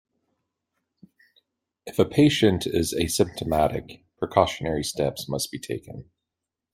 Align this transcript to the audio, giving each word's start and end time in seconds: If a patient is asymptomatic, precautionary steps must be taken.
If 1.85 1.99
a 1.99 2.05
patient 2.05 2.65
is 2.65 2.91
asymptomatic, 2.91 4.01
precautionary 4.17 4.83
steps 4.83 5.29
must 5.29 5.51
be 5.51 5.59
taken. 5.59 6.09